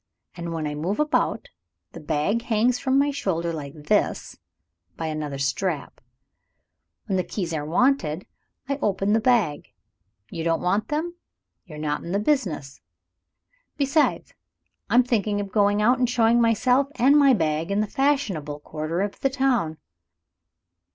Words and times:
And 0.35 0.51
when 0.51 0.65
I 0.65 0.73
move 0.73 0.99
about, 0.99 1.49
the 1.91 1.99
bag 1.99 2.41
hangs 2.41 2.79
from 2.79 2.97
my 2.97 3.11
shoulder, 3.11 3.53
like 3.53 3.75
this, 3.83 4.35
by 4.97 5.05
another 5.05 5.37
strap. 5.37 6.01
When 7.05 7.17
the 7.17 7.23
keys 7.23 7.53
are 7.53 7.63
wanted, 7.67 8.25
I 8.67 8.79
open 8.81 9.13
the 9.13 9.19
bag. 9.19 9.71
You 10.31 10.43
don't 10.43 10.63
want 10.63 10.87
them 10.87 11.17
you're 11.65 11.77
not 11.77 12.01
in 12.03 12.13
the 12.13 12.17
business. 12.19 12.81
Besides, 13.77 14.33
I'm 14.89 15.03
thinking 15.03 15.39
of 15.39 15.51
going 15.51 15.83
out, 15.83 15.99
and 15.99 16.09
showing 16.09 16.41
myself 16.41 16.87
and 16.95 17.15
my 17.15 17.33
bag 17.35 17.69
in 17.69 17.81
the 17.81 17.85
fashionable 17.85 18.61
quarter 18.61 19.01
of 19.01 19.19
the 19.19 19.29
town. 19.29 19.77